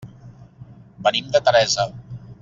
Venim 1.07 1.29
de 1.35 1.41
Teresa. 1.51 1.85